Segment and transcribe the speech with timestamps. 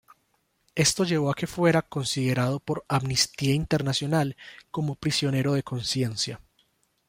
[0.73, 4.35] Esto llevó a que fuera considerado por Amnistía Internacional
[4.71, 6.41] como prisionero de conciencia.